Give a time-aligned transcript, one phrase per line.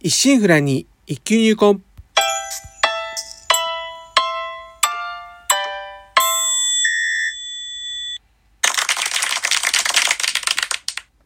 [0.00, 1.80] 一心不乱に一級入魂。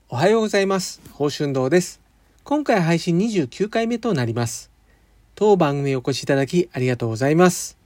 [0.08, 1.02] おはようございます。
[1.12, 2.00] 宝春堂です。
[2.44, 4.70] 今回配信29回目となります。
[5.34, 7.76] 当番組お越しいただきありがとうございます。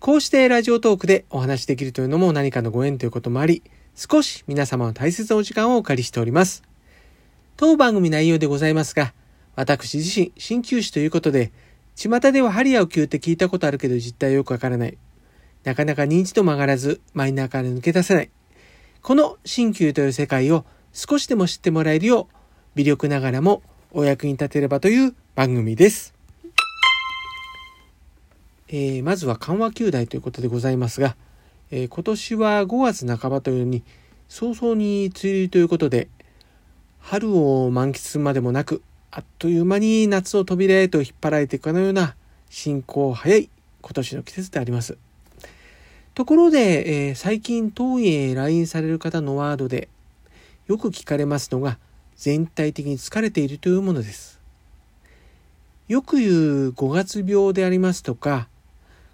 [0.00, 3.62] こうしてラジオトークでお話しできるというのも何かのご縁ということもあり、
[3.94, 6.64] 少し皆様の大切なお時間をお借りしております。
[7.56, 9.14] 当番組内容でございますが、
[9.58, 11.50] 私自身、鍼灸師ということで、
[11.96, 14.96] 巷では針やお灸って聞いたことあるけど実態よくわからない。
[15.64, 18.30] なかなか認知度も上がらず、マイナーから抜け出せない。
[19.02, 22.36] この鍼灸という世界を少しでも知ってもらえるよう、
[22.76, 26.14] 微力ながらもお役に立てればという番組です。
[28.68, 31.16] えーまずは緩和球大ということでございますが、
[31.72, 33.82] えー今年は5月半ばというように
[34.28, 36.06] 早々に梅雨入りということで
[37.00, 42.14] 春を満喫するまでもなくあっという間に夏の扉へと引っ張られていくかのような
[42.50, 43.48] 進行早い
[43.80, 44.98] 今年の季節であります。
[46.14, 49.88] ところで、えー最近当院へ来院される方のワードで
[50.66, 51.78] よく聞かれますのが
[52.16, 54.40] 全体的に疲れているというものです。
[55.86, 58.48] よく言う5月病でありますとか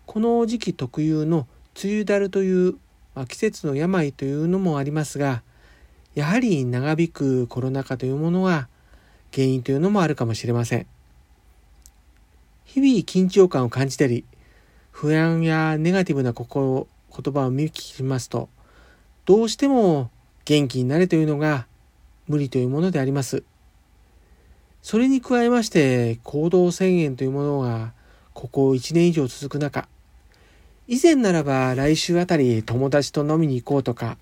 [0.07, 1.47] この時期特有の
[1.81, 2.73] 梅雨だるという、
[3.15, 5.43] まあ季節の病というのもありますが
[6.17, 8.69] やはり長引くコロナ禍というものが
[9.35, 10.87] 原因というのもあるかもしれません。
[12.65, 14.25] 日々緊張感を感じたり
[14.91, 18.49] 不安やネガティブな心言葉を見聞きますと
[19.25, 20.11] どうしても
[20.45, 21.67] 元気になれというのが
[22.29, 23.43] 無理というものであります。
[24.83, 27.93] それに加えまして行動制限というものが
[28.35, 29.89] ここ1年以上続く中
[30.89, 34.19] 以前ならば来週あたり友達と飲みに行こうとか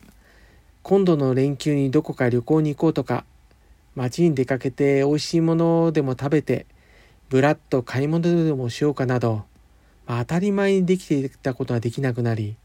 [0.83, 3.24] 今度の連休にどこか旅行に行こうとか
[3.95, 6.67] 街に出かけて美味しいものでも食べて
[7.29, 9.45] ぶらっと買い物でもしようかなど、
[10.07, 12.57] まあ当たり前にできていたことはできなくなり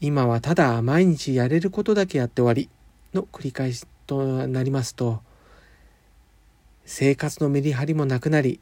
[0.00, 2.68] 今はただ毎日やれることだけやって終わり
[3.14, 5.20] の繰り返しとなりますと
[6.84, 8.60] 生活のメリハリもなくなり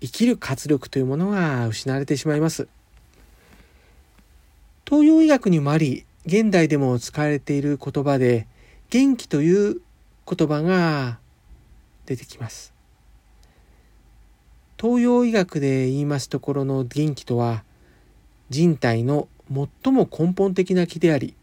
[0.00, 2.68] 生きる活力というものが失われてしまいます。
[4.86, 8.46] 東洋医学にもあり現代でも使われている言葉で
[8.90, 9.80] 元気という
[10.28, 11.18] 言葉が
[12.06, 12.74] 出てきます
[14.80, 17.64] 東洋医学で言いますところの元気とは
[18.50, 21.34] 人体の最も根本的な気であり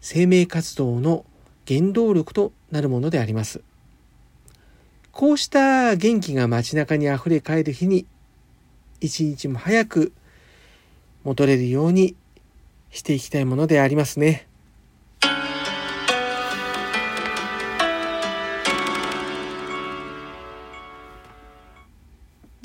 [0.00, 1.24] 生命活動の
[1.66, 3.62] 原動力となるものであります
[5.12, 8.06] こうした元気が街中にあふれ返る日に
[9.00, 10.12] 一日も早く
[11.24, 12.14] 戻れるように
[12.90, 14.46] していきたいものでありますね。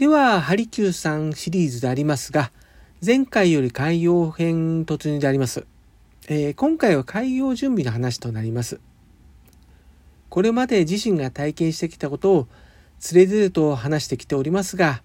[0.01, 2.51] では、ハリキューさんシリーズでありますが、
[3.05, 5.67] 前回より海洋編突入であります。
[6.27, 8.79] えー今回は海洋準備の話となります。
[10.29, 12.47] これまで自身が体験してきたことを
[12.97, 15.03] つれづれと話してきておりますが、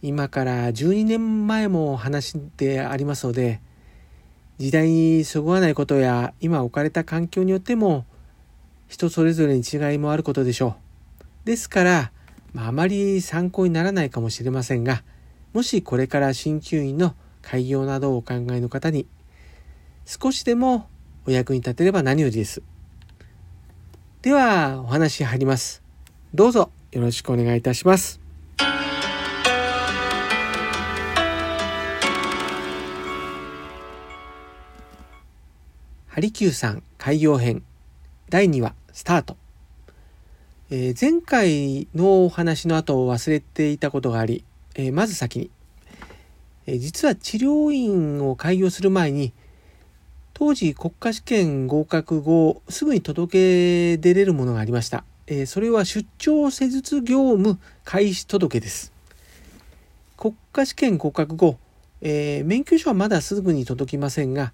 [0.00, 3.60] 今から12年前も話でありますので、
[4.56, 8.06] 時代にそぐわないことや今置かれた環境によっても
[8.88, 10.76] 人それぞれに違いもあることでしょ
[11.44, 11.46] う。
[11.46, 12.12] ですから、
[12.52, 15.02] まあ、あまり参考にならないかもしれませんが、
[15.52, 19.06] もしこれから鍼灸院の開業などをお考えの方に
[20.04, 20.88] 少しでも
[21.26, 22.62] お役に立てれば何よりです。
[24.22, 25.82] では、お話入ります。
[26.34, 28.20] どうぞよろしくお願いいたします。
[36.08, 37.62] ハリキューさん開業編
[38.28, 39.36] 第2話スタート、
[40.72, 44.44] えー前回のお話の後を忘れていたことがあり、
[44.76, 45.50] えーまず先に、
[46.66, 49.32] えー実は治療院を開業する前に
[50.32, 58.92] 当時国家試験合格後すぐに届け出れるものがありました、えそれは出張施術業務開始届です。
[60.16, 61.58] 国家試験合格後、
[62.00, 64.52] え免許証はまだすぐに届きませんが、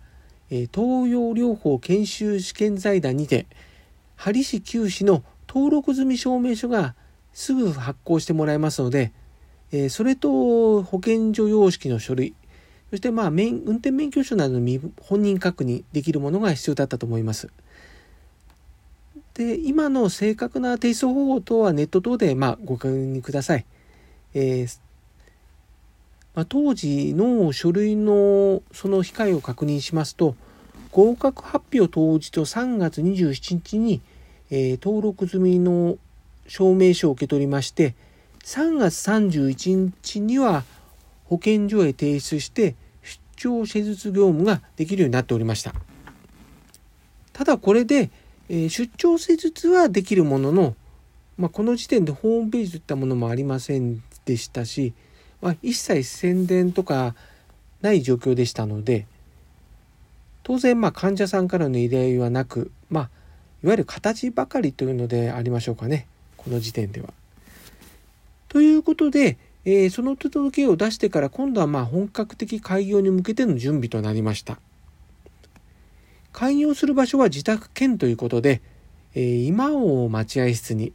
[0.51, 3.45] え東洋療法研修試験財団にて
[4.17, 5.23] 針師九師の
[5.57, 6.95] 登録済み証明書が
[7.33, 9.15] すぐ発行してもらえますので、
[9.73, 12.35] えそれと保健所様式の書類
[12.91, 17.49] そしてまあ運転免許証などの身本人確認できるものが必要だったと思います。
[19.33, 23.65] で今の正確な提出方法等はネット等でまご確認ください。
[24.35, 24.79] えー
[26.35, 30.37] まあ、当時の書類のその控えを確認しますと
[30.93, 34.03] 合格発表当日と3月27日に、
[34.51, 35.99] えー登録済みの
[36.49, 37.95] 証明書を受け取りまして
[38.45, 40.65] 3月31日には
[41.25, 45.75] 保健所へ提出して出張施術業務ができるようになっておりました。
[47.33, 48.11] ただこれで、
[48.49, 50.75] え出張施術はできるものの、
[51.37, 54.95] まあ、この時点でホームページといったものもありませんでしたし、
[55.43, 57.15] まあ、一切宣伝とか
[57.83, 59.07] ない状況でしたので
[60.45, 63.11] 当然まあ患者さんからの依頼はなく、まあ、
[63.67, 67.13] いわゆる形ばかりというのでありましょうかねこの時点では。
[68.47, 74.61] ということで、えー、その届けを出してから今度はま本格的開業に向けての準備となりました。
[76.33, 78.63] 開業する場所は自宅兼ということで、
[79.17, 80.93] えー、今を待合室に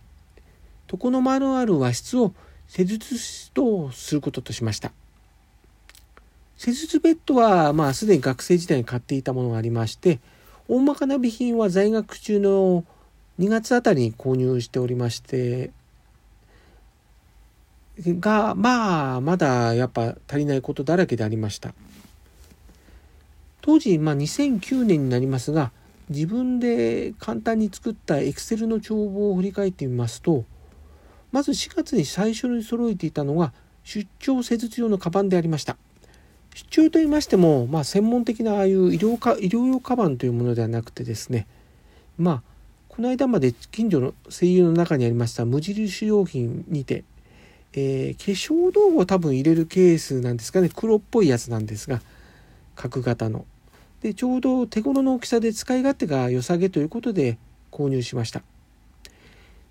[0.90, 2.34] 床の間のある和室を
[2.70, 4.94] 施術室とすることとしました。
[6.56, 10.22] 施術ベッドは、まあ、すでに学生時代に買っていたものがありまして、
[10.72, 12.86] 大まかな備品は在学中の
[13.40, 15.72] 2月あたりに購入しておりまして、
[18.00, 21.74] が、まあ、まだやっぱ足りないことだらけでありました。
[23.60, 25.74] 当時、まあ、2009年になりますが
[26.10, 30.46] 自分で簡単に作ったエクセルの帳簿を振り返ってみますと
[31.34, 33.54] まず4月に最初に揃えていたのが
[33.84, 35.78] 出張施術用のカバンでありました
[36.54, 41.48] 出張と言いましても、まあ、専門的なああいう医療か医療用カバンというものではなくてですね
[42.18, 42.42] まあ
[42.90, 47.06] この間まで近所の声優の中にありました無印良品にて、
[47.74, 52.02] えー、化粧道具を多分入れるケースなんですかね黒っぽいやつなんですが
[52.76, 53.46] 角型の。
[54.02, 57.38] でちょうど手頃の大きさで使い勝手が良さげということで
[57.72, 58.42] 購入しました。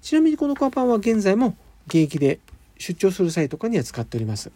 [0.00, 1.56] ちなみにこのカバンは現在も
[1.88, 2.38] 現役で
[2.78, 4.50] 出張する際とかには使っております。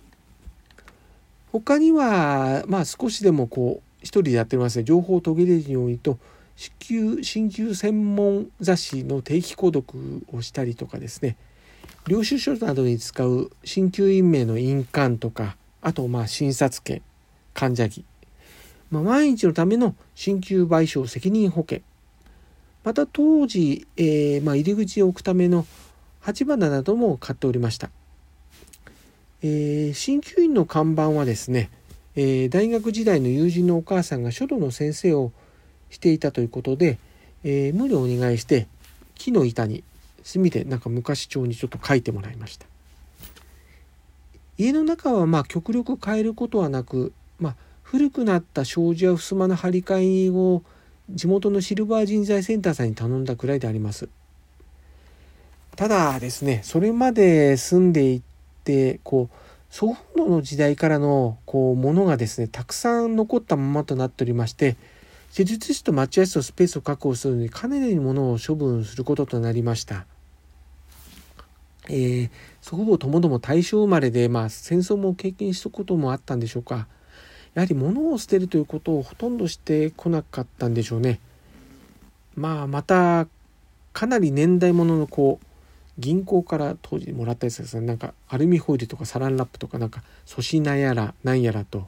[1.61, 6.19] 他にはまあ少しでもこう一人でやっておりますね情報を途切れるようにと
[6.57, 11.37] 子宮鍼灸専門雑誌の定期購読をしたりとかですね。
[12.09, 17.03] 領収書などに使う鍼灸院名の印鑑とかあとまあ診察券
[17.55, 18.05] 患者着
[18.91, 21.81] まあ、万一のための鍼灸賠償責任保険。
[22.83, 25.67] また当時、えー、まあ、入り口を置くための
[26.21, 27.91] 鉢花なども買っておりました、
[29.47, 31.69] えー、鍼灸院の看板はですね、
[32.17, 35.33] えー、大学時代の友人のお母さんが書道の先生を
[35.91, 36.99] していたということで、
[37.45, 38.67] え無理をお願いして
[39.15, 39.85] 木の板に
[40.23, 42.65] 墨でなんか昔帳にちょっと書いてもらいました
[44.57, 50.63] 家の中はまあ極力変えることはなくまあ古くなった障子や襖の張り替えを
[51.11, 54.09] 地元のシルバー人材センターさんに頼んだくらいであります。
[55.77, 58.34] ただですね、それまで住んでいて、
[59.03, 59.37] こう、
[59.71, 64.77] 祖父母の時代からのこうものがですね、たくさん残ったままとなっておりまして、
[65.31, 70.07] 施術室と待合室のスペースを確保するのにかなりのものを処分することとなりました。
[71.89, 72.31] えー、
[72.63, 76.87] 祖父母ともども大正生まれで、まあ、戦争も経験したこともあったんでしょうか。
[77.55, 81.21] やはり物を捨てるということをほとんどしてこなかったんでしょうね。
[82.37, 83.27] まあまた
[83.93, 85.47] かなり年代物のこう
[85.99, 91.87] 銀行から当時もらったやつですねなんかアルミホイルとかサランラップとかなんか粗品やらなんやらと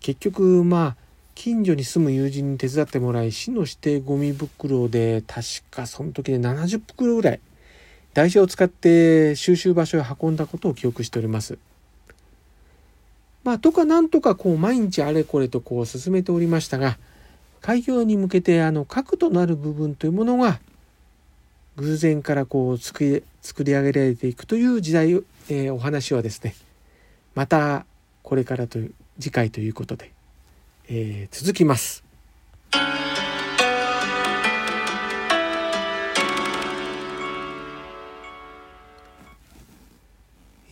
[0.00, 0.96] 結局まあ
[1.34, 7.40] 近所に住む友人に手伝ってもらい市の指定ゴミ袋で確かその時で70袋ぐらい
[8.14, 11.58] 台車を使って収集場所へ運んだことを記憶しております。
[13.42, 16.98] まあ、とかなんとかこう毎日あれこれとこう進めておりましたが、
[17.60, 20.60] 開業に向けてあの核となる部分というものが
[21.76, 26.54] 偶然からこう作り作り上げられていくという時代、えー、お話はですね、
[27.34, 27.86] また
[28.22, 30.12] これからという次回ということで、
[30.88, 32.04] えー、続きます。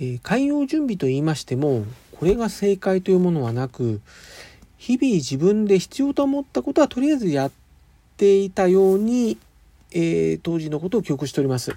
[0.03, 4.01] えー、開業準備と言いましてもこれが正解というものはなく
[4.79, 7.53] 日々自分で必要と思ったことはとりあえずやっ
[8.17, 9.37] ていたように、
[9.93, 11.77] えー、当時のことを記憶しております。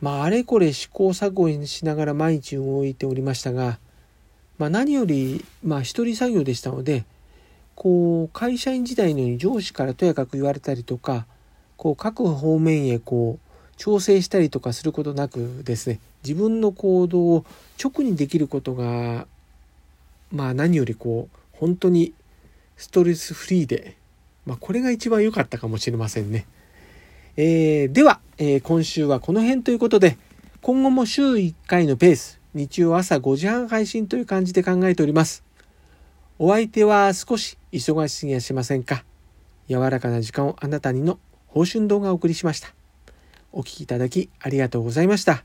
[0.00, 3.78] まあ、あれこれ試行錯誤しながら毎日動いておりましたが、
[4.58, 7.04] まあ、何より、まあ、一人作業でしたので、
[7.74, 11.26] こう、会社員時代のように上司からとやかく言われたりとか、
[11.76, 13.44] こう、各方面へこう、
[13.76, 17.44] 調整したりとかすることなくですね自分の行動を
[17.82, 19.26] 直にできることが
[20.32, 22.12] まあ何よりこう本当に
[22.76, 23.96] ストレスフリーで、
[24.46, 26.46] まあ、これが一番良かったかもしれませんね。
[27.36, 30.18] えー、では、えー、今週はこの辺ということで
[30.62, 35.42] 今後も週1回のペース日曜朝5時半配信という感じで考えております。
[36.38, 39.04] お相手は少し忙しすぎやしませんか？
[39.68, 42.72] 柔らかな時間をあなたにの報春動画をお送りしました。
[43.50, 45.42] お聴きいただきありがとうございました。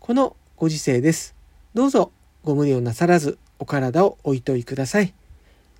[0.00, 1.34] このご時世です。
[1.74, 2.12] どうぞ
[2.44, 5.12] ご無理をなさらずお体をおいといください。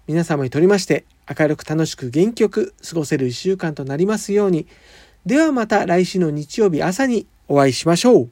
[0.08, 4.66] 皆様にとりまして明るく楽しく元気よく過ごせる一週間となりますように。
[5.26, 8.30] ではまた来週の日曜日朝にお会いしましょう。